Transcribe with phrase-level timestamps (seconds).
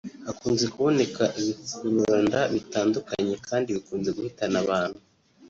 [0.27, 4.99] hakunze kuboneka ibikururanda bitandukanye kandi bikunze guhitana abantu